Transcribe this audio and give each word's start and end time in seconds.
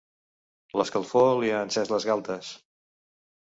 L'escalfor 0.79 1.29
li 1.43 1.51
ha 1.51 1.61
encès 1.67 1.93
les 1.93 2.09
galtes. 2.11 2.51